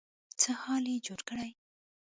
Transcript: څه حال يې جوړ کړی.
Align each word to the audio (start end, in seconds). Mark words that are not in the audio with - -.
څه 0.41 0.51
حال 0.61 0.85
يې 0.91 0.97
جوړ 1.07 1.19
کړی. 1.29 1.49